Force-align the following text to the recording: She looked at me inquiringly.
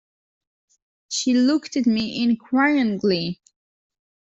She 1.09 1.35
looked 1.35 1.77
at 1.77 1.85
me 1.85 2.23
inquiringly. 2.23 3.39